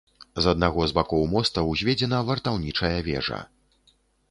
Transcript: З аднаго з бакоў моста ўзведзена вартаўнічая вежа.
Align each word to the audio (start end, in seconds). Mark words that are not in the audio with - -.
З 0.45 0.53
аднаго 0.55 0.87
з 0.91 0.95
бакоў 0.99 1.21
моста 1.33 1.65
ўзведзена 1.67 2.23
вартаўнічая 2.31 2.93
вежа. 3.11 3.39